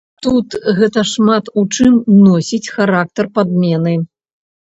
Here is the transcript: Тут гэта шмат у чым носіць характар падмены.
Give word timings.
Тут 0.25 0.53
гэта 0.77 1.01
шмат 1.09 1.51
у 1.61 1.63
чым 1.79 1.99
носіць 2.27 2.71
характар 2.79 3.29
падмены. 3.37 3.93